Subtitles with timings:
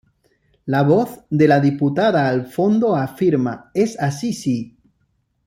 [0.75, 4.75] La voz de la diputada, al fondo, afirma: "Es así sí".